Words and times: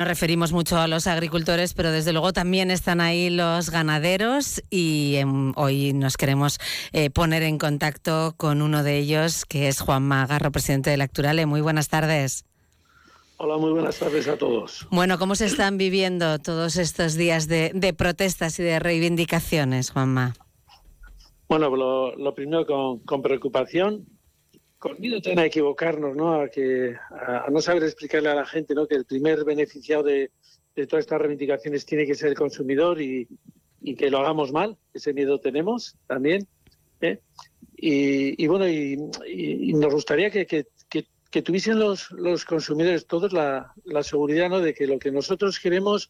Nos 0.00 0.08
referimos 0.08 0.52
mucho 0.52 0.78
a 0.78 0.88
los 0.88 1.06
agricultores, 1.06 1.74
pero 1.74 1.92
desde 1.92 2.12
luego 2.14 2.32
también 2.32 2.70
están 2.70 3.02
ahí 3.02 3.28
los 3.28 3.68
ganaderos 3.68 4.62
y 4.70 5.16
em, 5.16 5.52
hoy 5.56 5.92
nos 5.92 6.16
queremos 6.16 6.58
eh, 6.94 7.10
poner 7.10 7.42
en 7.42 7.58
contacto 7.58 8.32
con 8.38 8.62
uno 8.62 8.82
de 8.82 8.96
ellos, 8.96 9.44
que 9.44 9.68
es 9.68 9.78
Juan 9.82 10.04
Magarro, 10.04 10.52
presidente 10.52 10.88
de 10.88 10.96
Lacturale. 10.96 11.44
Muy 11.44 11.60
buenas 11.60 11.90
tardes. 11.90 12.46
Hola, 13.36 13.58
muy 13.58 13.72
buenas 13.72 13.98
tardes 13.98 14.26
a 14.26 14.38
todos. 14.38 14.88
Bueno, 14.90 15.18
¿cómo 15.18 15.34
se 15.34 15.44
están 15.44 15.76
viviendo 15.76 16.38
todos 16.38 16.78
estos 16.78 17.14
días 17.14 17.46
de, 17.46 17.94
protestas 17.94 18.58
y 18.58 18.62
de 18.62 18.78
reivindicaciones, 18.78 19.90
Juanma? 19.90 20.32
Bueno, 21.46 21.68
lo, 22.16 22.34
primero 22.34 22.64
con 23.04 23.20
preocupación, 23.20 24.06
con 24.80 24.98
miedo 24.98 25.20
a 25.36 25.44
equivocarnos, 25.44 26.16
¿no? 26.16 26.40
A, 26.40 26.48
que, 26.48 26.96
a, 27.10 27.48
no 27.50 27.60
saber 27.60 27.84
explicarle 27.84 28.30
a 28.30 28.34
la 28.34 28.46
gente 28.46 28.74
¿no? 28.74 28.88
que 28.88 28.94
el 28.94 29.04
primer 29.04 29.44
beneficiado 29.44 30.02
de, 30.02 30.30
todas 30.88 31.04
estas 31.04 31.20
reivindicaciones 31.20 31.84
tiene 31.84 32.06
que 32.06 32.14
ser 32.14 32.30
el 32.30 32.34
consumidor 32.34 33.00
y, 33.00 33.28
que 33.96 34.10
lo 34.10 34.18
hagamos 34.18 34.52
mal, 34.52 34.78
ese 34.94 35.12
miedo 35.12 35.38
tenemos 35.38 35.96
también. 36.06 36.48
¿eh? 37.02 37.20
Y, 37.76 38.46
bueno, 38.46 38.66
y, 38.66 38.96
nos 39.74 39.92
gustaría 39.92 40.30
que, 40.30 40.46
que, 40.46 41.42
tuviesen 41.42 41.78
los, 41.78 42.10
los 42.12 42.44
consumidores 42.46 43.06
todos 43.06 43.32
la, 43.34 43.72
la 43.84 44.02
seguridad 44.02 44.48
¿no? 44.48 44.60
de 44.60 44.72
que 44.72 44.86
lo 44.86 44.98
que 44.98 45.12
nosotros 45.12 45.60
queremos 45.60 46.08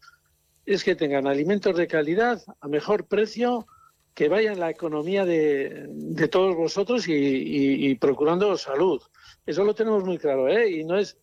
es 0.65 0.83
que 0.83 0.95
tengan 0.95 1.27
alimentos 1.27 1.75
de 1.75 1.87
calidad 1.87 2.41
a 2.61 2.67
mejor 2.69 3.05
precio 3.05 3.67
que 4.13 4.29
vaya 4.29 4.51
en 4.51 4.59
la 4.59 4.69
economía 4.69 5.25
de, 5.25 5.85
de 5.89 6.27
todos 6.27 6.55
vosotros 6.55 7.05
y, 7.07 7.95
procurando 7.95 8.57
salud. 8.57 9.01
Eso 9.45 9.63
lo 9.63 9.73
tenemos 9.73 10.03
muy 10.03 10.17
claro, 10.17 10.47
¿eh? 10.47 10.69
Y 10.69 10.83
no 10.83 10.97
es, 10.97 11.17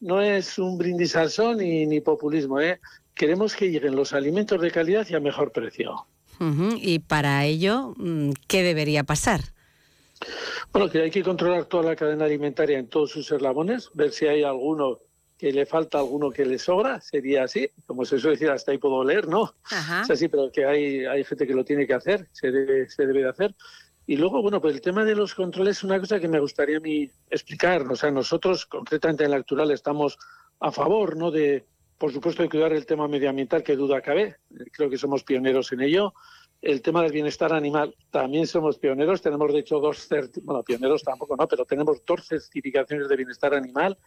no 0.00 0.20
es 0.20 0.58
un 0.58 0.76
brindis 0.76 1.16
al 1.16 1.30
sol 1.30 1.56
ni, 1.56 1.86
ni 1.86 2.00
populismo, 2.00 2.60
¿eh? 2.60 2.80
Queremos 3.14 3.54
que 3.54 3.70
lleguen 3.70 3.94
los 3.94 4.12
alimentos 4.12 4.60
de 4.60 4.70
calidad 4.70 5.06
y 5.08 5.14
a 5.14 5.20
mejor 5.20 5.52
precio. 5.52 6.06
Y 6.80 6.98
para 6.98 7.44
ello, 7.44 7.94
mm, 7.96 8.30
¿qué 8.48 8.64
debería 8.64 9.04
pasar? 9.04 9.40
Bueno, 10.72 10.90
que 10.90 11.02
hay 11.02 11.10
que 11.10 11.22
controlar 11.22 11.66
toda 11.66 11.84
la 11.84 11.96
cadena 11.96 12.24
alimentaria 12.24 12.78
en 12.78 12.88
todos 12.88 13.10
sus 13.10 13.30
eslabones, 13.30 13.90
ver 13.94 14.10
si 14.10 14.26
hay 14.26 14.42
alguno 14.42 14.98
que 15.42 15.50
le 15.50 15.66
falta 15.66 15.98
alguno 15.98 16.30
que 16.30 16.44
le 16.44 16.56
sobra, 16.56 17.00
sería 17.00 17.42
así, 17.42 17.68
como 17.84 18.04
se 18.04 18.20
suele 18.20 18.36
decir, 18.36 18.48
hasta 18.48 18.70
ahí 18.70 18.78
puedo 18.78 19.02
leer, 19.02 19.26
¿no? 19.26 19.52
Es 20.04 20.08
así, 20.08 20.28
pero 20.28 20.52
que 20.52 20.64
hay, 20.64 21.04
hay 21.04 21.24
gente 21.24 21.48
que 21.48 21.52
lo 21.52 21.64
tiene 21.64 21.84
que 21.84 21.94
hacer, 21.94 22.28
se 22.30 22.52
debe, 22.52 22.88
se 22.88 23.04
debe 23.04 23.22
de 23.24 23.28
hacer. 23.28 23.52
Y 24.06 24.18
luego, 24.18 24.40
bueno, 24.40 24.60
pues 24.60 24.76
el 24.76 24.80
tema 24.80 25.04
de 25.04 25.16
los 25.16 25.34
controles 25.34 25.78
es 25.78 25.82
una 25.82 25.98
cosa 25.98 26.20
que 26.20 26.28
me 26.28 26.38
gustaría 26.38 26.76
a 26.76 26.80
mí 26.80 27.10
explicar. 27.28 27.82
O 27.90 27.96
sea, 27.96 28.12
nosotros, 28.12 28.66
concretamente 28.66 29.24
en 29.24 29.32
la 29.32 29.38
actual, 29.38 29.72
estamos 29.72 30.16
a 30.60 30.70
favor, 30.70 31.16
¿no? 31.16 31.32
De, 31.32 31.66
por 31.98 32.12
supuesto, 32.12 32.44
de 32.44 32.48
cuidar 32.48 32.72
el 32.72 32.86
tema 32.86 33.08
medioambiental, 33.08 33.64
que 33.64 33.74
duda 33.74 34.00
cabe. 34.00 34.36
Creo 34.70 34.88
que 34.88 34.96
somos 34.96 35.24
pioneros 35.24 35.72
en 35.72 35.80
ello. 35.80 36.14
El 36.60 36.82
tema 36.82 37.02
del 37.02 37.10
bienestar 37.10 37.52
animal, 37.52 37.96
también 38.12 38.46
somos 38.46 38.78
pioneros. 38.78 39.20
Tenemos, 39.20 39.52
de 39.52 39.58
hecho, 39.58 39.80
dos, 39.80 40.08
bueno, 40.44 40.62
pioneros 40.62 41.02
tampoco, 41.02 41.34
¿no? 41.36 41.48
Pero 41.48 41.64
tenemos 41.64 42.00
dos 42.06 42.28
certificaciones 42.28 43.08
de 43.08 43.16
bienestar 43.16 43.54
animal. 43.54 43.98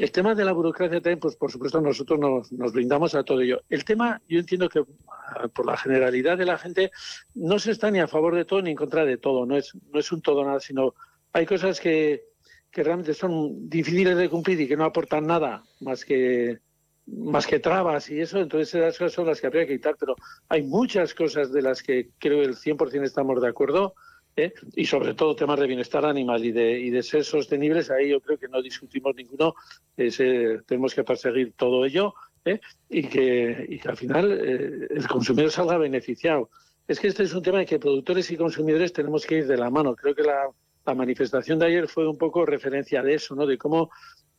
El 0.00 0.12
tema 0.12 0.34
de 0.34 0.46
la 0.46 0.52
burocracia 0.52 0.98
también, 0.98 1.20
pues 1.20 1.36
por 1.36 1.52
supuesto 1.52 1.78
nosotros 1.78 2.18
nos, 2.18 2.72
brindamos 2.72 3.14
a 3.14 3.22
todo 3.22 3.42
ello. 3.42 3.60
El 3.68 3.84
tema, 3.84 4.22
yo 4.26 4.38
entiendo 4.38 4.66
que 4.70 4.82
ah, 5.08 5.46
por 5.48 5.66
la 5.66 5.76
generalidad 5.76 6.38
de 6.38 6.46
la 6.46 6.56
gente 6.56 6.90
no 7.34 7.58
se 7.58 7.72
está 7.72 7.90
ni 7.90 8.00
a 8.00 8.08
favor 8.08 8.34
de 8.34 8.46
todo 8.46 8.62
ni 8.62 8.70
en 8.70 8.76
contra 8.76 9.04
de 9.04 9.18
todo, 9.18 9.44
no 9.44 9.58
es, 9.58 9.74
no 9.92 10.00
es 10.00 10.10
un 10.10 10.22
todo 10.22 10.42
nada, 10.42 10.58
sino 10.58 10.94
hay 11.34 11.44
cosas 11.44 11.80
que, 11.80 12.24
que 12.70 12.82
realmente 12.82 13.12
son 13.12 13.68
difíciles 13.68 14.16
de 14.16 14.30
cumplir 14.30 14.58
y 14.62 14.68
que 14.68 14.76
no 14.76 14.86
aportan 14.86 15.26
nada 15.26 15.64
más 15.80 16.02
que 16.06 16.60
más 17.06 17.46
que 17.46 17.58
trabas 17.58 18.08
y 18.08 18.20
eso, 18.20 18.38
entonces 18.38 18.74
esas 18.74 18.96
cosas 18.96 19.12
son 19.12 19.26
las 19.26 19.40
que 19.40 19.48
habría 19.48 19.66
que 19.66 19.76
quitar, 19.76 19.96
pero 19.98 20.14
hay 20.48 20.62
muchas 20.62 21.12
cosas 21.12 21.52
de 21.52 21.60
las 21.60 21.82
que 21.82 22.10
creo 22.18 22.40
el 22.40 22.56
100% 22.56 23.02
estamos 23.02 23.42
de 23.42 23.48
acuerdo 23.48 23.94
¿eh? 24.36 24.52
y 24.74 24.86
sobre 24.86 25.14
todo 25.14 25.36
temas 25.36 25.58
de 25.58 25.66
bienestar 25.66 26.04
animal 26.04 26.44
y 26.44 26.52
de, 26.52 26.78
y 26.80 26.90
de 26.90 27.02
ser 27.02 27.24
sostenibles, 27.24 27.90
ahí 27.90 28.10
yo 28.10 28.20
creo 28.20 28.38
que 28.38 28.48
no 28.48 28.62
discutimos 28.62 29.14
ninguno, 29.14 29.54
tenemos 29.96 30.94
que 30.94 31.04
perseguir 31.04 31.52
todo 31.56 31.84
ello 31.84 32.14
¿eh? 32.44 32.60
y, 32.88 33.02
que, 33.04 33.66
y 33.68 33.78
que 33.78 33.88
al 33.88 33.96
final 33.96 34.32
eh, 34.32 34.88
el 34.90 35.06
consumidor 35.08 35.50
salga 35.50 35.78
beneficiado. 35.78 36.50
Es 36.86 36.98
que 36.98 37.08
este 37.08 37.22
es 37.22 37.34
un 37.34 37.42
tema 37.42 37.58
de 37.58 37.66
que 37.66 37.78
productores 37.78 38.30
y 38.30 38.36
consumidores 38.36 38.92
tenemos 38.92 39.24
que 39.24 39.36
ir 39.38 39.46
de 39.46 39.56
la 39.56 39.70
mano. 39.70 39.94
Creo 39.94 40.14
que 40.14 40.22
la, 40.22 40.48
la 40.84 40.94
manifestación 40.94 41.58
de 41.58 41.66
ayer 41.66 41.88
fue 41.88 42.08
un 42.08 42.18
poco 42.18 42.44
referencia 42.44 43.02
de 43.02 43.14
eso, 43.14 43.34
¿no? 43.34 43.46
de 43.46 43.58
cómo 43.58 43.90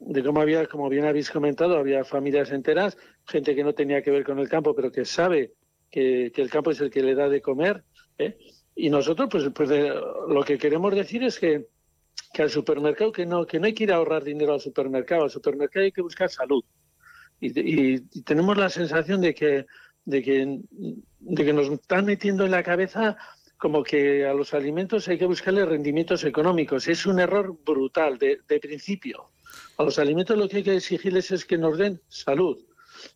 de 0.04 0.24
cómo 0.24 0.42
había, 0.42 0.66
como 0.66 0.90
bien 0.90 1.06
habéis 1.06 1.30
comentado, 1.30 1.78
había 1.78 2.04
familias 2.04 2.52
enteras, 2.52 2.98
gente 3.28 3.54
que 3.54 3.64
no 3.64 3.74
tenía 3.74 4.02
que 4.02 4.10
ver 4.10 4.24
con 4.24 4.40
el 4.40 4.50
campo, 4.50 4.74
pero 4.74 4.92
que 4.92 5.06
sabe 5.06 5.54
que, 5.92 6.32
que 6.34 6.42
el 6.42 6.50
campo 6.50 6.72
es 6.72 6.82
el 6.82 6.90
que 6.90 7.04
le 7.04 7.14
da 7.14 7.30
de 7.30 7.40
comer, 7.40 7.84
¿eh? 8.18 8.36
Y 8.82 8.90
nosotros, 8.90 9.30
pues, 9.30 9.48
pues 9.54 9.70
lo 10.28 10.44
que 10.44 10.58
queremos 10.58 10.96
decir 10.96 11.24
es 11.24 11.38
que, 11.38 11.68
que 12.34 12.42
al 12.42 12.50
supermercado, 12.50 13.12
que 13.12 13.28
no, 13.28 13.46
que 13.46 13.60
no 13.60 13.68
hay 13.68 13.76
que 13.76 13.84
ir 13.84 13.94
a 13.94 13.98
ahorrar 13.98 14.24
dinero 14.24 14.56
al 14.56 14.60
supermercado, 14.60 15.26
al 15.26 15.30
supermercado 15.30 15.86
hay 15.86 15.92
que 15.92 16.02
buscar 16.02 16.32
salud. 16.32 16.64
Y, 17.40 18.00
tenemos 18.24 18.58
la 18.58 18.70
sensación 18.70 19.22
de 19.22 19.36
que, 19.36 19.68
de, 20.06 20.24
que, 20.24 20.62
de 21.20 21.46
que 21.46 21.54
nos 21.54 21.70
están 21.70 22.06
metiendo 22.06 22.44
en 22.44 22.50
la 22.50 22.64
cabeza 22.64 23.18
como 23.56 23.84
que 23.84 24.26
a 24.26 24.34
los 24.34 24.56
alimentos 24.56 25.08
hay 25.08 25.20
que 25.20 25.28
buscarle 25.28 25.64
rendimientos 25.64 26.24
económicos. 26.24 26.88
Es 26.88 27.06
un 27.06 27.20
error 27.20 27.56
brutal 27.64 28.18
de, 28.18 28.40
de 28.48 28.60
principio. 28.60 29.30
A 29.78 29.84
los 29.84 30.00
alimentos 30.00 30.36
lo 30.36 30.50
que 30.50 30.58
hay 30.58 30.64
que 30.64 30.76
exigirles 30.78 31.30
es 31.30 31.46
que 31.46 31.60
nos 31.60 31.78
den 31.78 32.02
salud 32.08 32.58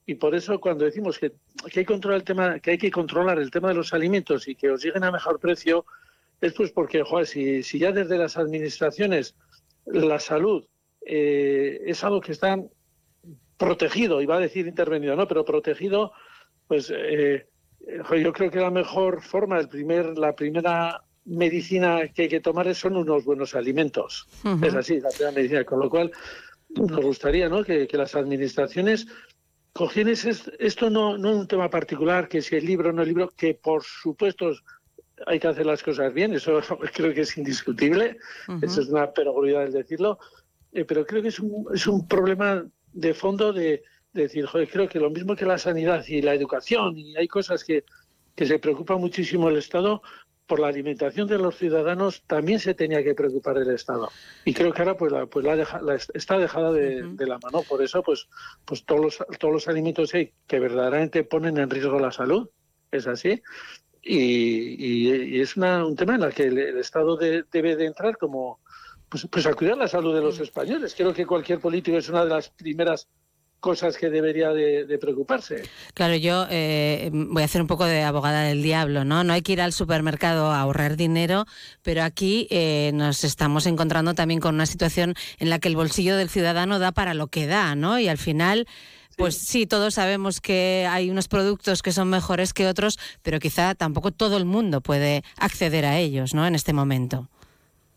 y 0.05 0.15
por 0.15 0.35
eso 0.35 0.59
cuando 0.59 0.85
decimos 0.85 1.19
que, 1.19 1.33
que, 1.71 1.79
hay, 1.79 1.85
controlar 1.85 2.19
el 2.19 2.23
tema, 2.23 2.59
que 2.59 2.71
hay 2.71 2.77
que 2.77 2.91
controlar 2.91 3.39
el 3.39 3.51
tema 3.51 3.69
de 3.69 3.75
los 3.75 3.93
alimentos 3.93 4.47
y 4.47 4.55
que 4.55 4.69
os 4.69 4.83
lleguen 4.83 5.03
a 5.03 5.11
mejor 5.11 5.39
precio, 5.39 5.85
es 6.41 6.53
pues 6.53 6.71
porque, 6.71 7.03
joder, 7.03 7.27
si, 7.27 7.63
si 7.63 7.79
ya 7.79 7.91
desde 7.91 8.17
las 8.17 8.37
administraciones 8.37 9.35
la 9.85 10.19
salud 10.19 10.65
eh, 11.05 11.81
es 11.85 12.03
algo 12.03 12.21
que 12.21 12.31
está 12.31 12.57
protegido, 13.57 14.21
iba 14.21 14.35
a 14.35 14.39
decir 14.39 14.67
intervenido, 14.67 15.15
¿no? 15.15 15.27
Pero 15.27 15.45
protegido, 15.45 16.11
pues 16.67 16.91
eh, 16.95 17.47
yo 18.21 18.33
creo 18.33 18.51
que 18.51 18.59
la 18.59 18.71
mejor 18.71 19.21
forma, 19.21 19.59
el 19.59 19.69
primer, 19.69 20.17
la 20.17 20.35
primera 20.35 21.03
medicina 21.25 22.07
que 22.13 22.23
hay 22.23 22.29
que 22.29 22.41
tomar 22.41 22.73
son 22.75 22.97
unos 22.97 23.23
buenos 23.25 23.55
alimentos. 23.55 24.27
Es 24.61 24.75
así, 24.75 24.99
la 24.99 25.09
primera 25.09 25.31
medicina. 25.31 25.63
Con 25.63 25.79
lo 25.79 25.89
cual, 25.89 26.11
nos 26.69 27.01
gustaría 27.01 27.49
¿no? 27.49 27.63
que, 27.63 27.87
que 27.87 27.97
las 27.97 28.15
administraciones 28.15 29.07
Cogienes 29.75 30.23
esto 30.57 30.89
no, 30.89 31.17
no 31.17 31.31
es 31.31 31.35
un 31.35 31.47
tema 31.49 31.69
particular, 31.69 32.29
que 32.29 32.41
si 32.41 32.55
el 32.55 32.65
libro 32.65 32.91
o 32.91 32.93
no 32.93 33.01
el 33.01 33.09
libro, 33.09 33.29
que 33.35 33.55
por 33.55 33.83
supuesto 33.83 34.53
hay 35.27 35.37
que 35.37 35.49
hacer 35.49 35.65
las 35.65 35.83
cosas 35.83 36.13
bien, 36.13 36.33
eso 36.33 36.61
creo 36.93 37.13
que 37.13 37.21
es 37.21 37.37
indiscutible, 37.37 38.17
eso 38.61 38.79
es 38.79 38.87
una 38.87 39.11
perogruidad 39.11 39.63
el 39.63 39.73
decirlo, 39.73 40.17
eh, 40.71 40.85
pero 40.85 41.05
creo 41.05 41.21
que 41.21 41.27
es 41.27 41.41
un, 41.41 41.65
es 41.73 41.87
un 41.87 42.07
problema 42.07 42.65
de 42.93 43.13
fondo 43.13 43.51
de, 43.51 43.83
decir, 44.13 44.45
joder, 44.45 44.69
creo 44.69 44.87
que 44.87 44.97
lo 44.97 45.09
mismo 45.09 45.35
que 45.35 45.45
la 45.45 45.57
sanidad 45.57 46.05
y 46.07 46.21
la 46.21 46.33
educación, 46.33 46.97
y 46.97 47.17
hay 47.17 47.27
cosas 47.27 47.65
que, 47.65 47.83
que 48.33 48.45
se 48.45 48.59
preocupa 48.59 48.95
muchísimo 48.95 49.49
el 49.49 49.57
Estado, 49.57 50.01
por 50.47 50.59
la 50.59 50.67
alimentación 50.67 51.27
de 51.27 51.37
los 51.37 51.57
ciudadanos 51.57 52.23
también 52.27 52.59
se 52.59 52.73
tenía 52.73 53.03
que 53.03 53.15
preocupar 53.15 53.57
el 53.57 53.69
Estado. 53.71 54.09
Y 54.45 54.53
creo 54.53 54.73
que 54.73 54.81
ahora 54.81 54.95
pues, 54.95 55.11
la, 55.11 55.25
pues 55.25 55.45
la, 55.45 55.95
está 56.13 56.37
dejada 56.37 56.71
de, 56.71 57.25
la 57.25 57.39
mano. 57.39 57.63
Por 57.67 57.81
eso 57.81 58.03
pues, 58.03 58.27
pues 58.63 58.85
todos, 58.85 59.01
los, 59.01 59.17
todos 59.39 59.53
los 59.53 59.67
alimentos 59.67 60.11
que 60.11 60.59
verdaderamente 60.59 61.23
ponen 61.23 61.57
en 61.57 61.69
riesgo 61.69 61.99
la 61.99 62.11
salud, 62.11 62.49
es 62.91 63.07
así. 63.07 63.41
Y, 64.01 65.41
es 65.41 65.57
un 65.57 65.95
tema 65.95 66.15
en 66.15 66.23
el 66.23 66.33
que 66.33 66.43
el, 66.43 66.77
Estado 66.77 67.17
debe 67.17 67.75
de 67.75 67.85
entrar 67.85 68.17
como 68.17 68.59
pues, 69.09 69.27
pues 69.31 69.45
a 69.47 69.53
cuidar 69.53 69.77
la 69.77 69.87
salud 69.87 70.13
de 70.13 70.21
los 70.21 70.39
españoles. 70.39 70.93
Creo 70.95 71.13
que 71.13 71.25
cualquier 71.25 71.59
político 71.59 71.97
es 71.97 72.09
una 72.09 72.23
de 72.23 72.29
las 72.29 72.49
primeras 72.49 73.07
cosas 73.65 73.97
que 73.97 74.11
debería 74.11 74.51
de, 74.51 74.97
preocuparse. 75.01 75.63
Claro, 75.95 76.15
yo 76.15 76.45
eh, 76.51 77.09
voy 77.11 77.41
a 77.41 77.45
hacer 77.45 77.61
un 77.61 77.67
poco 77.67 77.85
de 77.85 78.03
abogada 78.03 78.43
del 78.43 78.61
diablo, 78.61 79.05
¿no? 79.05 79.23
No 79.23 79.33
hay 79.33 79.41
que 79.41 79.53
ir 79.53 79.61
al 79.61 79.73
supermercado 79.73 80.51
a 80.51 80.59
ahorrar 80.59 80.97
dinero, 80.97 81.47
pero 81.81 82.03
aquí 82.03 82.45
eh, 82.51 82.91
nos 82.93 83.23
estamos 83.23 83.65
encontrando 83.65 84.13
también 84.13 84.39
con 84.39 84.53
una 84.53 84.67
situación 84.67 85.15
en 85.39 85.49
la 85.49 85.57
que 85.57 85.67
el 85.67 85.75
bolsillo 85.75 86.15
del 86.15 86.29
ciudadano 86.29 86.77
da 86.77 86.91
para 86.91 87.15
lo 87.15 87.25
que 87.25 87.47
da, 87.47 87.73
¿no? 87.73 87.97
Y 87.99 88.07
al 88.07 88.19
final... 88.19 88.67
Pues 89.17 89.37
sí, 89.37 89.65
todos 89.65 89.93
sabemos 89.93 90.41
que 90.41 90.85
hay 90.91 91.09
unos 91.09 91.29
productos 91.29 91.81
que 91.81 91.93
son 91.93 92.09
mejores 92.09 92.51
que 92.51 92.67
otros, 92.67 92.99
pero 93.21 93.39
quizá 93.39 93.73
tampoco 93.73 94.11
todo 94.11 94.35
el 94.35 94.43
mundo 94.43 94.81
puede 94.81 95.23
acceder 95.37 95.85
a 95.85 95.97
ellos, 95.97 96.33
¿no? 96.33 96.45
En 96.45 96.53
este 96.53 96.73
momento. 96.73 97.29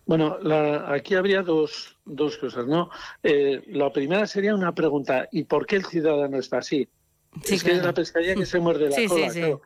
Bueno, 0.09 0.39
aquí 0.87 1.15
habría 1.15 1.43
dos, 1.43 1.95
dos 2.07 2.39
cosas, 2.39 2.67
¿no? 2.67 2.89
Eh, 3.23 3.63
la 3.67 3.93
primera 3.93 4.27
sería 4.27 4.55
una 4.55 4.75
pregunta, 4.75 5.29
¿y 5.31 5.45
por 5.45 5.67
qué 5.67 5.77
el 5.77 5.85
ciudadano 5.85 6.39
está 6.39 6.59
así? 6.59 6.89
es 7.45 7.63
que 7.63 7.73
es 7.73 7.83
una 7.83 7.93
pescadilla 7.93 8.35
que 8.35 8.47
se 8.47 8.59
muerde 8.59 8.89
la 8.89 8.97
cola. 9.07 9.61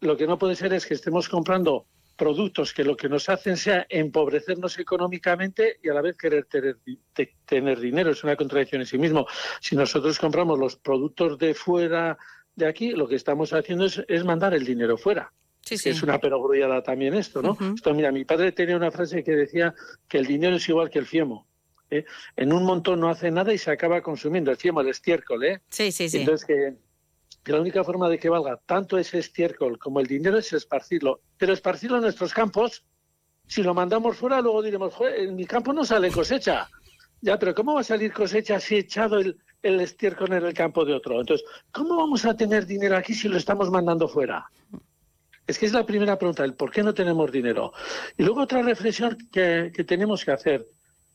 lo, 0.00 0.16
que 0.16 0.28
no 0.28 0.38
puede 0.38 0.54
ser 0.54 0.72
es 0.74 0.86
que 0.86 0.94
estemos 0.94 1.28
comprando 1.28 1.86
productos 2.14 2.72
que 2.72 2.84
lo 2.84 2.96
que 2.96 3.08
nos 3.08 3.28
hacen 3.28 3.56
sea 3.56 3.84
empobrecernos 3.88 4.78
económicamente 4.78 5.80
y 5.82 5.88
a 5.88 5.94
la 5.94 6.02
vez 6.02 6.16
querer 6.16 6.44
tener, 6.44 6.76
tener 7.44 7.80
dinero. 7.80 8.12
Es 8.12 8.22
una 8.22 8.36
contradicción 8.36 8.82
en 8.82 8.86
sí 8.86 8.96
mismo. 8.96 9.26
Si 9.60 9.74
nosotros 9.74 10.20
compramos 10.20 10.56
los 10.56 10.76
productos 10.76 11.36
de 11.36 11.52
fuera 11.52 12.16
de 12.54 12.66
aquí, 12.66 12.92
lo 12.92 13.08
que 13.08 13.16
estamos 13.16 13.52
haciendo 13.52 13.86
es, 13.86 14.24
mandar 14.24 14.54
el 14.54 14.64
dinero 14.64 14.96
fuera. 14.96 15.32
Sí, 15.62 15.78
sí. 15.78 15.90
Es 15.90 16.02
una 16.02 16.18
perogrullada 16.18 16.82
también 16.82 17.14
esto, 17.14 17.42
¿no? 17.42 17.56
Esto, 17.74 17.94
mira, 17.94 18.10
mi 18.10 18.24
padre 18.24 18.52
tenía 18.52 18.76
una 18.76 18.90
frase 18.90 19.22
que 19.22 19.32
decía 19.32 19.74
que 20.08 20.18
el 20.18 20.26
dinero 20.26 20.56
es 20.56 20.68
igual 20.68 20.90
que 20.90 20.98
el 20.98 21.06
fiemo. 21.06 21.46
¿eh? 21.90 22.04
En 22.36 22.52
un 22.52 22.64
montón 22.64 23.00
no 23.00 23.08
hace 23.08 23.30
nada 23.30 23.52
y 23.52 23.58
se 23.58 23.70
acaba 23.70 24.00
consumiendo 24.00 24.50
el 24.50 24.56
fiemo, 24.56 24.80
el 24.80 24.88
estiércol, 24.88 25.44
¿eh? 25.44 25.60
Sí, 25.68 25.92
sí, 25.92 26.08
sí. 26.08 26.18
Entonces 26.18 26.46
que 26.46 26.76
que 27.42 27.52
la 27.52 27.60
única 27.60 27.84
forma 27.84 28.08
de 28.08 28.18
que 28.18 28.28
valga 28.28 28.60
tanto 28.66 28.98
ese 28.98 29.18
estiércol 29.18 29.78
como 29.78 30.00
el 30.00 30.06
dinero 30.06 30.38
es 30.38 30.52
esparcirlo. 30.52 31.20
Pero 31.38 31.52
esparcirlo 31.52 31.96
en 31.96 32.02
nuestros 32.02 32.34
campos, 32.34 32.84
si 33.46 33.62
lo 33.62 33.74
mandamos 33.74 34.16
fuera, 34.16 34.40
luego 34.40 34.62
diremos, 34.62 34.94
en 35.16 35.34
mi 35.34 35.46
campo 35.46 35.72
no 35.72 35.84
sale 35.84 36.10
cosecha. 36.10 36.68
Ya, 37.22 37.38
pero 37.38 37.54
¿cómo 37.54 37.74
va 37.74 37.80
a 37.80 37.84
salir 37.84 38.12
cosecha 38.12 38.60
si 38.60 38.76
he 38.76 38.78
echado 38.78 39.18
el, 39.18 39.38
el 39.62 39.80
estiércol 39.80 40.32
en 40.32 40.44
el 40.44 40.54
campo 40.54 40.84
de 40.84 40.94
otro? 40.94 41.20
Entonces, 41.20 41.46
¿cómo 41.72 41.96
vamos 41.96 42.24
a 42.24 42.36
tener 42.36 42.66
dinero 42.66 42.96
aquí 42.96 43.14
si 43.14 43.28
lo 43.28 43.36
estamos 43.36 43.70
mandando 43.70 44.08
fuera? 44.08 44.46
Es 45.50 45.58
que 45.58 45.66
es 45.66 45.72
la 45.72 45.84
primera 45.84 46.16
pregunta, 46.16 46.44
el 46.44 46.54
por 46.54 46.70
qué 46.70 46.84
no 46.84 46.94
tenemos 46.94 47.32
dinero. 47.32 47.72
Y 48.16 48.22
luego 48.22 48.42
otra 48.42 48.62
reflexión 48.62 49.18
que, 49.32 49.72
que 49.74 49.82
tenemos 49.82 50.24
que 50.24 50.30
hacer. 50.30 50.68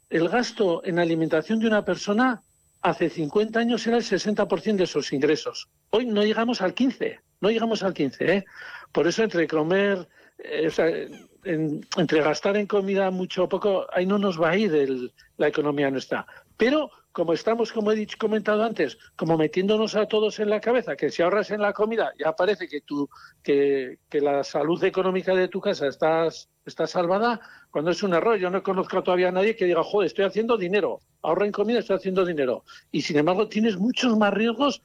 El 0.10 0.28
gasto 0.28 0.84
en 0.84 1.00
alimentación 1.00 1.58
de 1.60 1.68
una 1.68 1.86
persona 1.86 2.42
hace 2.82 3.10
50 3.10 3.58
años 3.58 3.88
era 3.88 3.96
el 3.96 4.04
60% 4.04 4.76
de 4.76 4.88
sus 4.88 5.14
ingresos. 5.14 5.70
Hoy 5.90 6.08
no 6.08 6.22
llegamos 6.22 6.62
al 6.62 6.74
15, 6.74 7.22
no 7.40 7.50
llegamos 7.50 7.82
al 7.82 7.94
15. 7.94 8.34
¿eh? 8.36 8.46
Por 8.92 9.08
eso 9.08 9.24
entre 9.24 9.48
comer, 9.48 10.06
eh, 10.38 11.10
entre 11.46 12.22
gastar 12.22 12.58
en 12.58 12.68
comida 12.68 13.10
mucho 13.12 13.46
o 13.46 13.50
poco, 13.50 13.88
ahí 13.94 14.06
no 14.06 14.18
nos 14.18 14.40
va 14.40 14.50
a 14.50 14.58
ir 14.58 15.14
la 15.38 15.48
economía 15.48 15.90
nuestra. 15.90 16.28
Pero 16.58 16.92
como 17.16 17.32
estamos, 17.32 17.72
como 17.72 17.94
he 17.94 17.96
dicho, 17.96 18.18
comentado 18.20 18.62
antes, 18.62 18.98
como 19.16 19.38
metiéndonos 19.38 19.96
a 19.96 20.06
todos 20.06 20.38
en 20.42 20.50
la 20.50 20.60
cabeza, 20.60 20.98
que 20.98 21.10
si 21.10 21.22
ahorras 21.22 21.50
en 21.50 21.62
la 21.62 21.72
comida, 21.72 22.12
ya 22.20 22.36
parece 22.36 22.68
que, 22.68 22.82
tú, 22.82 23.10
que, 23.42 24.00
que 24.10 24.20
la 24.20 24.44
salud 24.44 24.84
económica 24.84 25.34
de 25.34 25.48
tu 25.48 25.62
casa 25.62 25.88
estás, 25.88 26.50
está 26.66 26.86
salvada, 26.86 27.40
cuando 27.72 27.92
es 27.92 28.04
un 28.04 28.14
error. 28.14 28.36
Yo 28.36 28.50
no 28.50 28.62
conozco 28.62 29.02
todavía 29.02 29.30
a 29.30 29.32
nadie 29.32 29.56
que 29.56 29.64
diga, 29.64 29.82
joder, 29.82 30.08
estoy 30.08 30.26
haciendo 30.26 30.58
dinero, 30.58 31.00
ahorro 31.22 31.46
en 31.46 31.54
comida, 31.54 31.80
estoy 31.80 31.96
haciendo 31.96 32.26
dinero. 32.26 32.66
Y 32.92 33.02
sin 33.02 33.18
embargo, 33.18 33.48
tienes 33.48 33.78
muchos 33.78 34.18
más 34.18 34.34
riesgos 34.34 34.84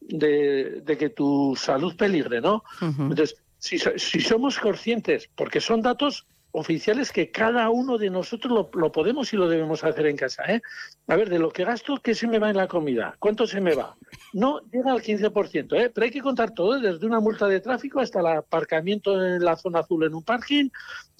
de, 0.00 0.84
que 0.86 1.10
tu 1.10 1.56
salud 1.56 1.96
peligre, 1.96 2.40
¿no? 2.40 2.62
Entonces, 2.80 3.42
si, 3.58 3.80
si 3.80 4.20
somos 4.20 4.56
conscientes, 4.60 5.28
porque 5.34 5.60
son 5.60 5.82
datos 5.82 6.28
oficiales 6.52 7.10
que 7.12 7.30
cada 7.30 7.68
uno 7.70 7.98
de 7.98 8.10
nosotros 8.10 8.68
lo, 8.72 8.92
podemos 8.92 9.32
y 9.32 9.36
lo 9.36 9.48
debemos 9.48 9.82
hacer 9.84 10.06
en 10.06 10.16
casa. 10.16 10.44
¿eh? 10.44 10.60
A 11.08 11.16
ver, 11.16 11.30
de 11.30 11.38
lo 11.38 11.50
que 11.50 11.64
gasto, 11.64 11.96
¿qué 12.02 12.14
se 12.14 12.28
me 12.28 12.38
va 12.38 12.50
en 12.50 12.56
la 12.56 12.68
comida? 12.68 13.16
¿Cuánto 13.18 13.46
se 13.46 13.60
me 13.60 13.74
va? 13.74 13.96
No 14.34 14.60
llega 14.70 14.92
al 14.92 15.02
15%, 15.02 15.80
¿eh? 15.80 15.90
pero 15.90 16.04
hay 16.04 16.10
que 16.10 16.20
contar 16.20 16.52
todo, 16.52 16.78
desde 16.78 17.06
una 17.06 17.20
multa 17.20 17.48
de 17.48 17.60
tráfico 17.60 18.00
hasta 18.00 18.20
el 18.20 18.26
aparcamiento 18.26 19.14
en 19.24 19.42
la 19.42 19.56
zona 19.56 19.80
azul 19.80 20.04
en 20.04 20.14
un 20.14 20.22
parking, 20.22 20.68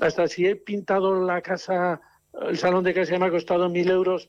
hasta 0.00 0.29
si 0.29 0.46
he 0.46 0.56
pintado 0.56 1.25
la 1.25 1.40
casa, 1.40 2.00
el 2.43 2.58
salón 2.58 2.85
de 2.85 2.94
casa 2.94 3.19
me 3.19 3.26
ha 3.26 3.31
costado 3.31 3.69
mil 3.70 3.90
euros 3.90 4.28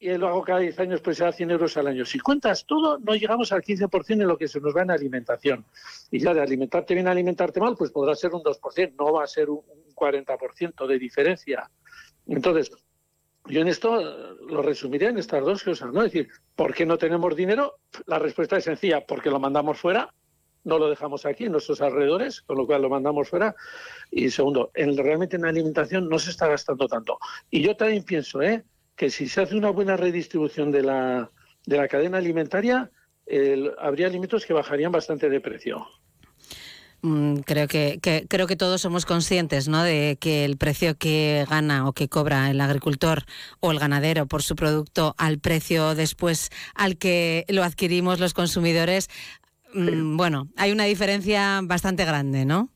y 0.00 0.16
lo 0.16 0.28
hago 0.28 0.42
cada 0.42 0.60
10 0.60 0.78
años, 0.78 1.00
pues 1.00 1.16
se 1.16 1.24
da 1.24 1.32
100 1.32 1.50
euros 1.50 1.76
al 1.76 1.88
año. 1.88 2.04
Si 2.04 2.20
cuentas 2.20 2.64
todo, 2.64 2.98
no 2.98 3.14
llegamos 3.14 3.50
al 3.50 3.62
15% 3.62 4.12
en 4.12 4.28
lo 4.28 4.38
que 4.38 4.46
se 4.46 4.60
nos 4.60 4.74
va 4.74 4.82
en 4.82 4.92
alimentación. 4.92 5.64
Y 6.10 6.20
ya 6.20 6.32
de 6.32 6.40
alimentarte 6.40 6.94
bien, 6.94 7.08
alimentarte 7.08 7.58
mal, 7.58 7.74
pues 7.76 7.90
podrá 7.90 8.14
ser 8.14 8.32
un 8.32 8.42
2%, 8.42 8.94
no 8.96 9.12
va 9.14 9.24
a 9.24 9.26
ser 9.26 9.50
un 9.50 9.62
40% 9.98 10.86
de 10.86 10.98
diferencia. 10.98 11.70
Entonces, 12.26 12.70
yo 13.46 13.62
en 13.62 13.68
esto 13.68 14.36
lo 14.48 14.62
resumiría 14.62 15.08
en 15.08 15.18
estas 15.18 15.42
dos 15.44 15.62
cosas, 15.62 15.92
¿no? 15.92 16.02
Es 16.02 16.12
decir, 16.12 16.28
¿por 16.54 16.74
qué 16.74 16.84
no 16.84 16.98
tenemos 16.98 17.34
dinero? 17.34 17.78
La 18.06 18.18
respuesta 18.18 18.56
es 18.56 18.64
sencilla, 18.64 19.04
porque 19.06 19.30
lo 19.30 19.40
mandamos 19.40 19.78
fuera, 19.78 20.12
no 20.64 20.78
lo 20.78 20.90
dejamos 20.90 21.24
aquí 21.24 21.44
en 21.44 21.52
nuestros 21.52 21.80
alrededores, 21.80 22.42
con 22.42 22.58
lo 22.58 22.66
cual 22.66 22.82
lo 22.82 22.90
mandamos 22.90 23.28
fuera. 23.28 23.54
Y 24.10 24.30
segundo, 24.30 24.70
en, 24.74 24.96
realmente 24.96 25.36
en 25.36 25.46
alimentación 25.46 26.08
no 26.08 26.18
se 26.18 26.30
está 26.30 26.46
gastando 26.46 26.86
tanto. 26.86 27.18
Y 27.50 27.62
yo 27.62 27.74
también 27.76 28.04
pienso, 28.04 28.42
¿eh? 28.42 28.64
que 28.94 29.10
si 29.10 29.28
se 29.28 29.40
hace 29.40 29.56
una 29.56 29.70
buena 29.70 29.96
redistribución 29.96 30.70
de 30.70 30.82
la, 30.82 31.30
de 31.64 31.76
la 31.76 31.88
cadena 31.88 32.18
alimentaria, 32.18 32.90
habría 33.78 34.06
alimentos 34.06 34.44
que 34.44 34.52
bajarían 34.52 34.92
bastante 34.92 35.28
de 35.28 35.40
precio. 35.40 35.86
Mm, 37.00 37.38
creo 37.38 37.68
que, 37.68 38.00
creo 38.28 38.46
que 38.48 38.56
todos 38.56 38.80
somos 38.80 39.06
conscientes 39.06 39.68
¿no? 39.68 39.84
de 39.84 40.18
que 40.20 40.44
el 40.44 40.56
precio 40.56 40.96
que 40.96 41.46
gana 41.48 41.86
o 41.86 41.92
que 41.92 42.08
cobra 42.08 42.50
el 42.50 42.60
agricultor 42.60 43.24
o 43.60 43.70
el 43.70 43.78
ganadero 43.78 44.26
por 44.26 44.42
su 44.42 44.56
producto 44.56 45.14
al 45.16 45.38
precio 45.38 45.94
después 45.94 46.50
al 46.74 46.96
que 46.96 47.44
lo 47.48 47.62
adquirimos 47.62 48.18
los 48.18 48.34
consumidores, 48.34 49.08
mm, 49.74 50.16
bueno, 50.16 50.48
hay 50.56 50.72
una 50.72 50.84
diferencia 50.84 51.60
bastante 51.62 52.04
grande, 52.04 52.44
¿no? 52.44 52.68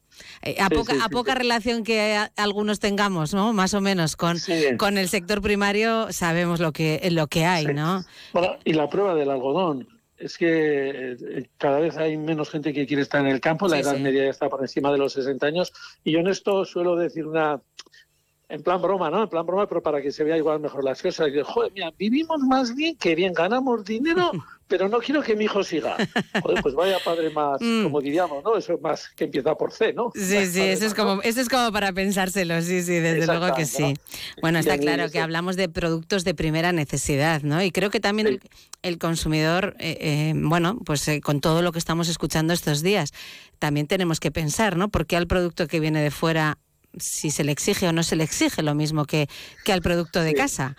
Eh, 0.42 0.56
a, 0.60 0.68
poca, 0.68 0.94
a 1.02 1.08
poca 1.08 1.34
relación 1.34 1.82
que 1.82 2.16
algunos 2.36 2.78
tengamos, 2.78 3.34
¿no? 3.34 3.52
Más 3.52 3.74
o 3.74 3.80
menos 3.80 4.14
con, 4.14 4.36
con 4.78 4.98
el 4.98 5.08
sector 5.08 5.42
primario 5.42 6.12
sabemos 6.12 6.60
lo 6.60 6.72
que 6.72 7.08
lo 7.10 7.26
que 7.26 7.44
hay, 7.44 7.66
¿no? 7.66 8.04
y 8.64 8.74
la 8.74 8.88
prueba 8.88 9.16
del 9.16 9.30
algodón 9.30 9.88
es 10.18 10.38
que 10.38 11.12
eh, 11.12 11.50
cada 11.58 11.80
vez 11.80 11.96
hay 11.96 12.16
menos 12.16 12.50
gente 12.50 12.72
que 12.72 12.86
quiere 12.86 13.02
estar 13.02 13.20
en 13.20 13.28
el 13.28 13.40
campo, 13.40 13.68
la 13.68 13.78
edad 13.78 13.98
media 13.98 14.24
ya 14.24 14.30
está 14.30 14.48
por 14.48 14.60
encima 14.60 14.92
de 14.92 14.98
los 14.98 15.12
60 15.14 15.46
años, 15.46 15.72
y 16.04 16.12
yo 16.12 16.20
en 16.20 16.28
esto 16.28 16.64
suelo 16.64 16.96
decir 16.96 17.26
una, 17.26 17.60
en 18.52 18.62
plan 18.62 18.82
broma, 18.82 19.10
¿no? 19.10 19.22
En 19.22 19.28
plan 19.30 19.46
broma, 19.46 19.66
pero 19.66 19.82
para 19.82 20.02
que 20.02 20.12
se 20.12 20.24
vea 20.24 20.36
igual 20.36 20.60
mejor 20.60 20.84
las 20.84 21.00
cosas. 21.00 21.28
Y 21.34 21.40
joder, 21.42 21.72
mira, 21.72 21.90
vivimos 21.98 22.38
más 22.42 22.74
bien 22.74 22.94
que 22.96 23.14
bien, 23.14 23.32
ganamos 23.32 23.82
dinero, 23.82 24.30
pero 24.68 24.90
no 24.90 24.98
quiero 24.98 25.22
que 25.22 25.34
mi 25.34 25.44
hijo 25.44 25.64
siga. 25.64 25.96
Joder, 26.42 26.62
pues 26.62 26.74
vaya 26.74 26.98
padre 27.02 27.30
más, 27.30 27.58
mm. 27.62 27.84
como 27.84 28.02
diríamos, 28.02 28.44
¿no? 28.44 28.54
Eso 28.54 28.74
es 28.74 28.80
más 28.82 29.08
que 29.16 29.24
empieza 29.24 29.54
por 29.54 29.72
C, 29.72 29.94
¿no? 29.94 30.12
Sí, 30.14 30.44
sí, 30.44 30.60
eso 30.60 30.84
es, 30.84 30.92
como, 30.92 31.22
eso 31.22 31.40
es 31.40 31.48
como 31.48 31.72
para 31.72 31.94
pensárselo, 31.94 32.60
sí, 32.60 32.82
sí, 32.82 32.92
desde 32.92 33.26
luego 33.26 33.54
que 33.54 33.64
sí. 33.64 33.94
Bueno, 34.42 34.58
está 34.58 34.76
claro 34.76 35.10
que 35.10 35.18
hablamos 35.18 35.56
de 35.56 35.70
productos 35.70 36.22
de 36.24 36.34
primera 36.34 36.72
necesidad, 36.72 37.40
¿no? 37.40 37.62
Y 37.62 37.70
creo 37.70 37.88
que 37.88 38.00
también 38.00 38.38
el, 38.82 38.98
consumidor, 38.98 39.76
eh, 39.78 39.96
eh, 39.98 40.32
bueno, 40.36 40.78
pues 40.84 41.08
eh, 41.08 41.22
con 41.22 41.40
todo 41.40 41.62
lo 41.62 41.72
que 41.72 41.78
estamos 41.78 42.10
escuchando 42.10 42.52
estos 42.52 42.82
días, 42.82 43.14
también 43.58 43.86
tenemos 43.86 44.20
que 44.20 44.30
pensar, 44.30 44.76
¿no? 44.76 44.90
¿Por 44.90 45.06
qué 45.06 45.16
al 45.16 45.26
producto 45.26 45.66
que 45.68 45.80
viene 45.80 46.02
de 46.02 46.10
fuera 46.10 46.58
si 46.98 47.30
se 47.30 47.44
le 47.44 47.52
exige 47.52 47.88
o 47.88 47.92
no 47.92 48.02
se 48.02 48.16
le 48.16 48.24
exige 48.24 48.62
lo 48.62 48.74
mismo 48.74 49.04
que, 49.04 49.28
que 49.64 49.72
al 49.72 49.82
producto 49.82 50.20
de 50.20 50.34
casa. 50.34 50.76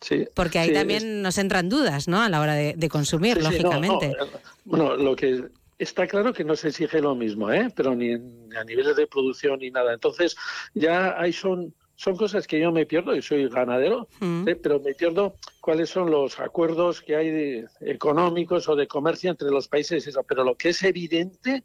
Sí, 0.00 0.26
Porque 0.34 0.60
ahí 0.60 0.72
también 0.72 1.22
nos 1.22 1.38
entran 1.38 1.68
dudas, 1.68 2.06
¿no? 2.06 2.22
A 2.22 2.28
la 2.28 2.40
hora 2.40 2.54
de, 2.54 2.88
consumir, 2.88 3.42
lógicamente. 3.42 4.06
Eh, 4.06 4.16
bueno, 4.64 4.96
lo 4.96 5.16
que 5.16 5.44
está 5.78 6.06
claro 6.06 6.32
que 6.32 6.44
no 6.44 6.54
se 6.54 6.68
exige 6.68 7.00
lo 7.00 7.16
mismo, 7.16 7.50
¿eh? 7.50 7.68
Pero 7.74 7.96
ni 7.96 8.12
a 8.12 8.64
niveles 8.64 8.94
de 8.94 9.08
producción 9.08 9.58
ni 9.58 9.70
nada. 9.70 9.92
Entonces, 9.92 10.36
ya 10.74 11.20
ahí 11.20 11.32
son 11.32 11.74
son 11.98 12.16
cosas 12.16 12.46
que 12.46 12.60
yo 12.60 12.70
me 12.70 12.86
pierdo, 12.86 13.14
y 13.16 13.20
soy 13.20 13.48
ganadero, 13.48 14.06
mm. 14.20 14.48
¿eh? 14.48 14.54
pero 14.54 14.78
me 14.78 14.94
pierdo 14.94 15.34
cuáles 15.60 15.90
son 15.90 16.12
los 16.12 16.38
acuerdos 16.38 17.02
que 17.02 17.16
hay 17.16 17.64
económicos 17.80 18.68
o 18.68 18.76
de 18.76 18.86
comercio 18.86 19.32
entre 19.32 19.50
los 19.50 19.66
países. 19.66 20.06
Eso. 20.06 20.22
Pero 20.22 20.44
lo 20.44 20.54
que 20.54 20.68
es 20.68 20.80
evidente 20.84 21.64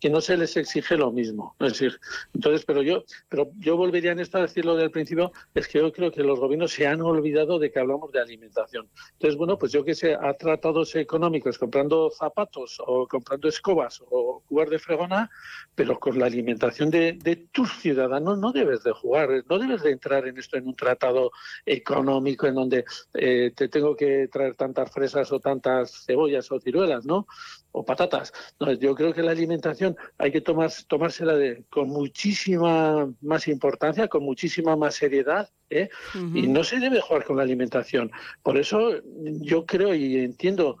que 0.00 0.10
no 0.10 0.20
se 0.20 0.36
les 0.36 0.56
exige 0.56 0.96
lo 0.96 1.12
mismo. 1.12 1.54
Es 1.60 1.74
decir, 1.74 2.00
entonces, 2.34 2.64
pero 2.64 2.82
yo, 2.82 3.04
pero 3.28 3.50
yo 3.58 3.76
volvería 3.76 4.12
en 4.12 4.20
esto 4.20 4.38
a 4.38 4.42
decirlo 4.42 4.74
del 4.74 4.90
principio, 4.90 5.32
es 5.54 5.68
que 5.68 5.78
yo 5.78 5.92
creo 5.92 6.10
que 6.10 6.22
los 6.22 6.40
gobiernos 6.40 6.72
se 6.72 6.86
han 6.86 7.02
olvidado 7.02 7.58
de 7.58 7.70
que 7.70 7.78
hablamos 7.78 8.10
de 8.10 8.20
alimentación. 8.20 8.88
Entonces, 9.12 9.36
bueno, 9.36 9.58
pues 9.58 9.72
yo 9.72 9.84
que 9.84 9.94
sé, 9.94 10.14
a 10.14 10.32
tratados 10.34 10.96
económicos 10.96 11.58
comprando 11.58 12.10
zapatos 12.10 12.78
o 12.84 13.06
comprando 13.06 13.48
escobas 13.48 14.02
o 14.10 14.42
jugar 14.48 14.70
de 14.70 14.78
fregona, 14.78 15.30
pero 15.74 16.00
con 16.00 16.18
la 16.18 16.26
alimentación 16.26 16.90
de, 16.90 17.18
tus 17.52 17.70
ciudadanos 17.78 18.38
no 18.38 18.52
debes 18.52 18.82
de 18.82 18.92
jugar, 18.92 19.44
no 19.48 19.58
debes 19.58 19.82
de 19.82 19.92
entrar 19.92 20.26
en 20.26 20.38
esto 20.38 20.56
en 20.56 20.66
un 20.66 20.76
tratado 20.76 21.30
económico 21.66 22.46
en 22.46 22.54
donde 22.54 22.84
eh, 23.14 23.52
te 23.54 23.68
tengo 23.68 23.96
que 23.96 24.28
traer 24.28 24.54
tantas 24.54 24.90
fresas 24.90 25.30
o 25.32 25.40
tantas 25.40 26.04
cebollas 26.06 26.50
o 26.50 26.60
ciruelas, 26.60 27.04
¿no? 27.04 27.26
O 27.72 27.84
patatas. 27.84 28.32
No, 28.58 28.72
yo 28.72 28.94
creo 28.94 29.12
que 29.12 29.22
la 29.22 29.30
alimentación 29.30 29.89
hay 30.18 30.32
que 30.32 30.40
tomar, 30.40 30.70
tomársela 30.86 31.34
de, 31.34 31.64
con 31.70 31.88
muchísima 31.88 33.12
más 33.20 33.48
importancia, 33.48 34.08
con 34.08 34.22
muchísima 34.22 34.76
más 34.76 34.94
seriedad, 34.94 35.48
¿eh? 35.70 35.88
y 36.14 36.46
no 36.46 36.64
se 36.64 36.78
debe 36.78 37.00
jugar 37.00 37.24
con 37.24 37.36
la 37.36 37.42
alimentación. 37.42 38.10
Por 38.42 38.58
eso 38.58 39.00
yo 39.40 39.66
creo 39.66 39.94
y 39.94 40.18
entiendo 40.18 40.78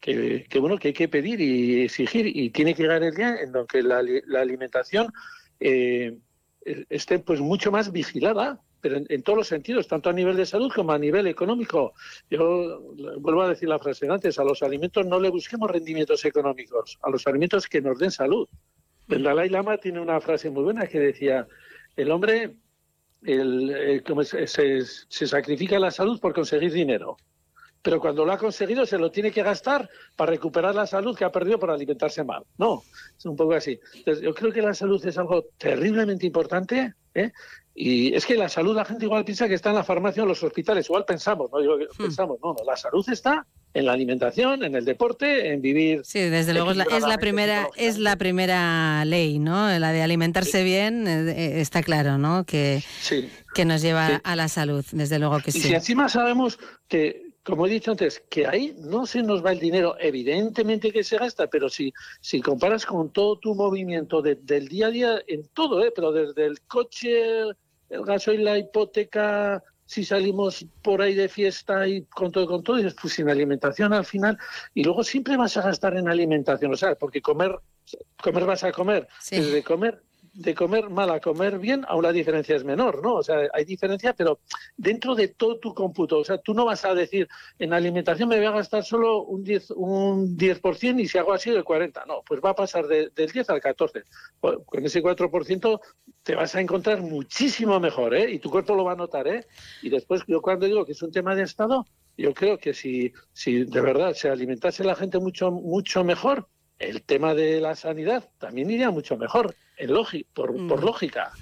que, 0.00 0.46
bueno 0.60 0.78
que 0.78 0.88
hay 0.88 0.94
que 0.94 1.08
pedir 1.08 1.40
y 1.40 1.82
exigir 1.82 2.26
y 2.26 2.50
tiene 2.50 2.74
que 2.74 2.82
llegar 2.82 3.02
el 3.02 3.14
día 3.14 3.36
en 3.36 3.52
donde 3.52 3.82
la, 3.82 4.40
alimentación 4.40 5.12
eh, 5.60 6.18
esté 6.90 7.20
pues 7.20 7.40
mucho 7.40 7.70
más 7.70 7.92
vigilada 7.92 8.60
pero 8.82 8.96
en, 9.08 9.22
todos 9.22 9.38
los 9.38 9.46
sentidos, 9.46 9.86
tanto 9.86 10.10
a 10.10 10.12
nivel 10.12 10.36
de 10.36 10.44
salud 10.44 10.70
como 10.74 10.92
a 10.92 10.98
nivel 10.98 11.28
económico. 11.28 11.94
Yo 12.28 12.80
vuelvo 13.20 13.42
a 13.42 13.48
decir 13.48 13.68
la 13.68 13.78
frase 13.78 14.08
antes, 14.10 14.38
a 14.40 14.44
los 14.44 14.62
alimentos 14.62 15.06
no 15.06 15.20
le 15.20 15.30
busquemos 15.30 15.70
rendimientos 15.70 16.24
económicos, 16.24 16.98
a 17.02 17.08
los 17.08 17.24
alimentos 17.28 17.68
que 17.68 17.80
nos 17.80 17.98
den 17.98 18.10
salud. 18.10 18.48
El 19.08 19.22
Dalai 19.22 19.48
Lama 19.48 19.78
tiene 19.78 20.00
una 20.00 20.20
frase 20.20 20.50
muy 20.50 20.64
buena 20.64 20.86
que 20.88 20.98
decía 20.98 21.46
el 21.96 22.10
hombre 22.10 22.56
el, 23.22 24.02
se, 24.24 24.80
se 24.84 25.26
sacrifica 25.28 25.78
la 25.78 25.92
salud 25.92 26.18
por 26.20 26.34
conseguir 26.34 26.72
dinero 26.72 27.16
pero 27.82 28.00
cuando 28.00 28.24
lo 28.24 28.32
ha 28.32 28.38
conseguido 28.38 28.86
se 28.86 28.96
lo 28.96 29.10
tiene 29.10 29.32
que 29.32 29.42
gastar 29.42 29.90
para 30.16 30.30
recuperar 30.30 30.74
la 30.74 30.86
salud 30.86 31.16
que 31.16 31.24
ha 31.24 31.32
perdido 31.32 31.58
por 31.58 31.70
alimentarse 31.70 32.22
mal. 32.22 32.44
No, 32.56 32.82
es 33.18 33.26
un 33.26 33.36
poco 33.36 33.54
así. 33.54 33.78
Entonces, 33.94 34.22
yo 34.22 34.32
creo 34.34 34.52
que 34.52 34.62
la 34.62 34.72
salud 34.72 35.04
es 35.04 35.18
algo 35.18 35.46
terriblemente 35.58 36.24
importante. 36.24 36.94
¿eh? 37.14 37.32
Y 37.74 38.14
es 38.14 38.24
que 38.24 38.36
la 38.36 38.48
salud, 38.48 38.76
la 38.76 38.84
gente 38.84 39.06
igual 39.06 39.24
piensa 39.24 39.48
que 39.48 39.54
está 39.54 39.70
en 39.70 39.76
la 39.76 39.84
farmacia 39.84 40.22
o 40.22 40.24
en 40.24 40.28
los 40.28 40.42
hospitales. 40.42 40.86
Igual 40.86 41.04
pensamos, 41.04 41.50
¿no? 41.50 41.58
Hmm. 41.58 41.88
pensamos, 41.96 42.38
no, 42.42 42.54
no, 42.56 42.64
la 42.64 42.76
salud 42.76 43.04
está 43.10 43.46
en 43.74 43.86
la 43.86 43.92
alimentación, 43.92 44.62
en 44.62 44.74
el 44.76 44.84
deporte, 44.84 45.52
en 45.52 45.62
vivir. 45.62 46.02
Sí, 46.04 46.20
desde 46.20 46.52
luego 46.52 46.72
es 46.72 46.76
la, 46.76 47.16
primera 47.16 47.68
es 47.76 47.98
la 47.98 48.16
primera 48.16 49.02
ley, 49.06 49.38
¿no? 49.38 49.76
La 49.78 49.92
de 49.92 50.02
alimentarse 50.02 50.62
bien 50.62 51.08
eh, 51.08 51.30
eh, 51.30 51.60
está 51.62 51.82
claro, 51.82 52.18
¿no? 52.18 52.44
Que, 52.44 52.84
que 53.54 53.64
nos 53.64 53.80
lleva 53.80 54.20
a 54.22 54.36
la 54.36 54.48
salud, 54.48 54.84
desde 54.92 55.18
luego 55.18 55.40
que 55.40 55.52
sí. 55.52 55.58
Y 55.58 55.62
si 55.62 55.74
encima 55.74 56.10
sabemos 56.10 56.58
que 56.86 57.31
como 57.42 57.66
he 57.66 57.70
dicho 57.70 57.90
antes, 57.90 58.22
que 58.28 58.46
ahí 58.46 58.74
no 58.78 59.04
se 59.04 59.22
nos 59.22 59.44
va 59.44 59.52
el 59.52 59.58
dinero, 59.58 59.96
evidentemente 59.98 60.92
que 60.92 61.02
se 61.02 61.18
gasta, 61.18 61.48
pero 61.48 61.68
si, 61.68 61.92
si 62.20 62.40
comparas 62.40 62.86
con 62.86 63.10
todo 63.10 63.36
tu 63.38 63.54
movimiento 63.54 64.22
del 64.22 64.68
día 64.68 64.86
a 64.86 64.90
día, 64.90 65.22
en 65.26 65.48
todo, 65.48 65.84
¿eh? 65.84 65.92
pero 65.94 66.12
desde 66.12 66.46
el 66.46 66.60
coche, 66.62 67.40
el 67.88 68.04
gasoil, 68.04 68.44
la 68.44 68.58
hipoteca, 68.58 69.62
si 69.84 70.04
salimos 70.04 70.64
por 70.82 71.02
ahí 71.02 71.14
de 71.14 71.28
fiesta 71.28 71.86
y 71.86 72.02
con 72.02 72.30
todo, 72.30 72.46
con 72.46 72.62
todo, 72.62 72.78
y 72.78 72.88
pues 72.90 73.14
sin 73.14 73.28
alimentación 73.28 73.92
al 73.92 74.04
final, 74.04 74.38
y 74.72 74.84
luego 74.84 75.02
siempre 75.02 75.36
vas 75.36 75.56
a 75.56 75.62
gastar 75.62 75.96
en 75.96 76.08
alimentación, 76.08 76.72
o 76.72 76.76
sea, 76.76 76.94
porque 76.94 77.20
comer, 77.20 77.58
comer 78.22 78.44
vas 78.44 78.62
a 78.62 78.72
comer, 78.72 79.08
desde 79.30 79.64
comer 79.64 80.00
de 80.32 80.54
comer 80.54 80.88
mal 80.88 81.10
a 81.10 81.20
comer 81.20 81.58
bien, 81.58 81.84
aún 81.88 82.02
la 82.02 82.12
diferencia 82.12 82.56
es 82.56 82.64
menor, 82.64 83.02
¿no? 83.02 83.14
O 83.14 83.22
sea, 83.22 83.48
hay 83.52 83.64
diferencia, 83.64 84.14
pero 84.14 84.40
dentro 84.76 85.14
de 85.14 85.28
todo 85.28 85.58
tu 85.58 85.74
cómputo. 85.74 86.18
O 86.18 86.24
sea, 86.24 86.38
tú 86.38 86.54
no 86.54 86.64
vas 86.64 86.84
a 86.84 86.94
decir, 86.94 87.28
en 87.58 87.72
alimentación 87.72 88.28
me 88.28 88.36
voy 88.36 88.46
a 88.46 88.52
gastar 88.52 88.84
solo 88.84 89.24
un 89.24 89.44
10%, 89.44 89.74
un 89.76 90.36
10 90.36 90.60
y 90.98 91.08
si 91.08 91.18
hago 91.18 91.32
así, 91.32 91.50
el 91.50 91.64
40%. 91.64 92.06
No, 92.06 92.22
pues 92.26 92.40
va 92.42 92.50
a 92.50 92.54
pasar 92.54 92.86
del 92.86 93.12
10 93.14 93.50
al 93.50 93.60
14. 93.60 94.02
con 94.40 94.84
ese 94.84 95.02
4% 95.02 95.80
te 96.22 96.34
vas 96.34 96.54
a 96.54 96.60
encontrar 96.60 97.02
muchísimo 97.02 97.78
mejor, 97.80 98.14
¿eh? 98.14 98.30
Y 98.30 98.38
tu 98.38 98.50
cuerpo 98.50 98.74
lo 98.74 98.84
va 98.84 98.92
a 98.92 98.96
notar, 98.96 99.28
¿eh? 99.28 99.46
Y 99.82 99.90
después, 99.90 100.22
yo 100.26 100.40
cuando 100.40 100.66
digo 100.66 100.84
que 100.84 100.92
es 100.92 101.02
un 101.02 101.12
tema 101.12 101.34
de 101.34 101.42
Estado, 101.42 101.84
yo 102.16 102.32
creo 102.34 102.58
que 102.58 102.74
si, 102.74 103.12
si 103.32 103.64
de 103.64 103.80
verdad 103.80 104.14
se 104.14 104.28
alimentase 104.28 104.84
la 104.84 104.94
gente 104.94 105.18
mucho, 105.18 105.50
mucho 105.50 106.04
mejor, 106.04 106.48
el 106.82 107.02
tema 107.02 107.34
de 107.34 107.60
la 107.60 107.76
sanidad 107.76 108.28
también 108.38 108.70
iría 108.70 108.90
mucho 108.90 109.16
mejor, 109.16 109.54
en 109.76 109.90
por, 110.34 110.52
mm. 110.52 110.80
lógica. 110.80 111.32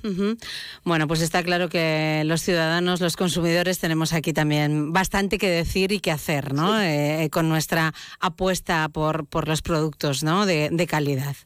Bueno, 0.85 1.09
pues 1.09 1.20
está 1.20 1.42
claro 1.42 1.68
que 1.68 2.23
los 2.26 2.42
ciudadanos, 2.42 3.00
los 3.00 3.16
consumidores, 3.16 3.78
tenemos 3.78 4.12
aquí 4.12 4.32
también 4.32 4.92
bastante 4.92 5.38
que 5.38 5.49
decir 5.49 5.92
y 5.92 6.00
que 6.00 6.11
hacer, 6.11 6.54
¿no? 6.54 6.80
Eh, 6.80 7.28
con 7.32 7.49
nuestra 7.49 7.92
apuesta 8.20 8.88
por, 8.88 9.26
por 9.26 9.49
los 9.49 9.62
productos, 9.62 10.23
¿no? 10.23 10.47
De, 10.47 10.87
calidad. 10.88 11.37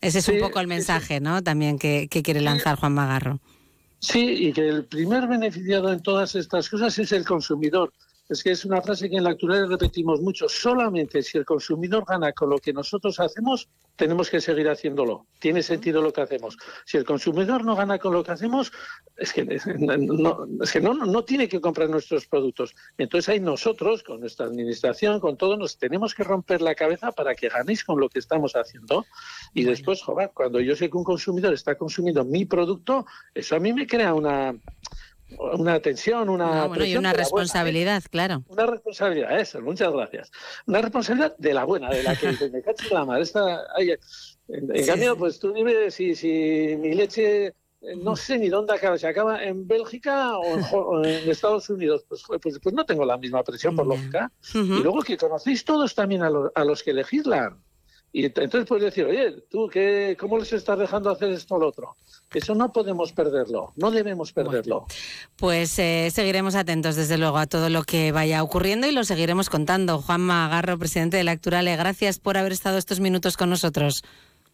Ese 0.00 0.18
es 0.18 0.28
un 0.28 0.40
poco 0.40 0.60
el 0.60 0.66
mensaje, 0.66 1.20
¿no? 1.20 1.42
También 1.42 1.78
que, 1.78 2.08
que 2.10 2.22
quiere 2.22 2.40
lanzar 2.40 2.76
Juan 2.76 2.94
Magarro. 2.94 3.40
Sí, 4.00 4.48
y 4.48 4.52
que 4.52 4.68
el 4.68 4.84
primer 4.84 5.26
beneficiado 5.26 5.92
en 5.92 6.02
todas 6.02 6.34
estas 6.34 6.68
cosas 6.68 6.98
es 6.98 7.12
el 7.12 7.24
consumidor 7.24 7.92
es 8.28 8.42
que 8.42 8.52
es 8.52 8.64
una 8.64 8.80
frase 8.80 9.10
que 9.10 9.16
en 9.16 9.24
la 9.24 9.30
actualidad 9.30 9.68
repetimos 9.68 10.20
mucho. 10.20 10.48
Solamente 10.48 11.22
si 11.22 11.36
el 11.36 11.44
consumidor 11.44 12.04
gana 12.06 12.32
con 12.32 12.48
lo 12.48 12.58
que 12.58 12.72
nosotros 12.72 13.20
hacemos, 13.20 13.68
tenemos 13.96 14.30
que 14.30 14.40
seguir 14.40 14.68
haciéndolo. 14.68 15.26
Tiene 15.38 15.62
sentido 15.62 16.00
lo 16.00 16.12
que 16.12 16.22
hacemos. 16.22 16.56
Si 16.86 16.96
el 16.96 17.04
consumidor 17.04 17.64
no 17.64 17.76
gana 17.76 17.98
con 17.98 18.14
lo 18.14 18.24
que 18.24 18.32
hacemos, 18.32 18.72
es 19.16 19.32
que 19.32 19.44
no, 19.44 20.46
es 20.62 20.72
que 20.72 20.80
no, 20.80 20.94
no 20.94 21.24
tiene 21.24 21.48
que 21.48 21.60
comprar 21.60 21.90
nuestros 21.90 22.26
productos. 22.26 22.74
Entonces 22.96 23.28
ahí 23.28 23.40
nosotros, 23.40 24.02
con 24.02 24.20
nuestra 24.20 24.46
administración, 24.46 25.20
con 25.20 25.36
todo, 25.36 25.58
nos 25.58 25.76
tenemos 25.76 26.14
que 26.14 26.24
romper 26.24 26.62
la 26.62 26.74
cabeza 26.74 27.12
para 27.12 27.34
que 27.34 27.50
ganéis 27.50 27.84
con 27.84 28.00
lo 28.00 28.08
que 28.08 28.20
estamos 28.20 28.56
haciendo. 28.56 29.04
Y 29.52 29.64
después, 29.64 30.02
joder, 30.02 30.30
cuando 30.32 30.60
yo 30.60 30.74
sé 30.74 30.88
que 30.88 30.96
un 30.96 31.04
consumidor 31.04 31.52
está 31.52 31.76
consumiendo 31.76 32.24
mi 32.24 32.46
producto, 32.46 33.04
eso 33.34 33.54
a 33.54 33.60
mí 33.60 33.72
me 33.74 33.86
crea 33.86 34.14
una 34.14 34.54
una 35.38 35.74
atención, 35.74 36.28
una... 36.28 36.64
Ah, 36.64 36.84
y 36.84 36.96
una 36.96 37.10
¿eh? 37.10 37.14
responsabilidad, 37.14 38.02
claro. 38.10 38.44
Una 38.48 38.66
responsabilidad, 38.66 39.38
eso, 39.38 39.60
muchas 39.60 39.92
gracias. 39.92 40.30
Una 40.66 40.80
responsabilidad 40.80 41.36
de 41.38 41.54
la 41.54 41.64
buena, 41.64 41.90
de 41.90 42.02
la 42.02 42.16
que 42.16 42.32
me 42.52 42.62
cacho 42.62 42.92
la 42.92 43.04
madre. 43.04 43.24
en, 44.48 44.86
cambio, 44.86 45.16
pues 45.16 45.38
tú 45.38 45.52
dime 45.52 45.90
si, 45.90 46.14
si 46.14 46.76
mi 46.78 46.94
leche 46.94 47.54
eh, 47.84 47.96
no 47.96 48.16
sé 48.16 48.38
ni 48.38 48.48
dónde 48.48 48.72
acaba, 48.72 48.96
si 48.96 49.06
acaba 49.06 49.42
en 49.44 49.66
Bélgica 49.66 50.38
o 50.38 51.04
en, 51.04 51.30
Estados 51.30 51.68
Unidos, 51.68 52.04
pues, 52.08 52.22
pues, 52.40 52.58
pues, 52.58 52.74
no 52.74 52.86
tengo 52.86 53.04
la 53.04 53.18
misma 53.18 53.42
presión 53.42 53.76
por 53.76 53.86
lógica. 53.86 54.32
Y 54.54 54.82
luego 54.82 55.02
que 55.02 55.16
conocéis 55.16 55.64
todos 55.64 55.94
también 55.94 56.22
a, 56.22 56.30
a 56.54 56.64
los 56.64 56.82
que 56.82 56.92
legislan. 56.92 57.62
Y 58.16 58.26
entonces 58.26 58.64
puedes 58.68 58.84
decir, 58.84 59.06
oye, 59.06 59.32
tú, 59.50 59.68
qué, 59.68 60.16
¿cómo 60.16 60.38
les 60.38 60.52
estás 60.52 60.78
dejando 60.78 61.10
hacer 61.10 61.32
esto 61.32 61.56
o 61.56 61.58
lo 61.58 61.66
otro? 61.66 61.96
Eso 62.32 62.54
no 62.54 62.72
podemos 62.72 63.12
perderlo, 63.12 63.72
no 63.74 63.90
debemos 63.90 64.32
perderlo. 64.32 64.86
pues 65.34 65.76
eh, 65.80 66.10
seguiremos 66.12 66.54
atentos, 66.54 66.94
desde 66.94 67.18
luego, 67.18 67.38
a 67.38 67.48
todo 67.48 67.70
lo 67.70 67.82
que 67.82 68.12
vaya 68.12 68.44
ocurriendo 68.44 68.86
y 68.86 68.92
lo 68.92 69.02
seguiremos 69.02 69.50
contando. 69.50 70.00
Juan 70.00 70.20
Magarro, 70.20 70.78
presidente 70.78 71.16
de 71.16 71.24
la 71.24 71.32
Acturale, 71.32 71.76
gracias 71.76 72.20
por 72.20 72.36
haber 72.38 72.52
estado 72.52 72.78
estos 72.78 73.00
minutos 73.00 73.36
con 73.36 73.50
nosotros. 73.50 74.04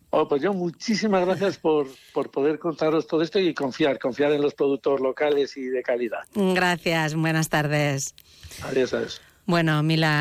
Oh, 0.09 0.27
pues 0.27 0.41
yo 0.41 0.55
muchísimas 0.55 1.27
gracias 1.27 1.59
por, 1.59 1.87
por 2.15 2.31
poder 2.31 2.59
contaros 2.59 3.07
todo 3.07 3.21
esto 3.21 3.39
y 3.39 3.53
confiar, 3.53 3.99
confiar 3.99 4.33
en 4.33 4.41
los 4.41 4.55
productos 4.55 5.03
locales 5.03 5.55
y 5.59 5.67
de 5.67 5.83
calidad. 5.83 6.21
Gracias, 6.35 7.15
buenas 7.15 7.51
tardes. 7.51 8.15
Adiós, 8.63 8.95
adiós. 8.95 9.21
Bueno, 9.45 9.83
Mila. 9.83 10.19